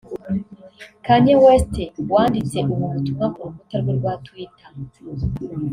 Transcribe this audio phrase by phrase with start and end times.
[1.05, 1.75] Kanye West
[2.11, 4.69] wanditse ubu butumwa ku rukuta rwe rwa Twiiter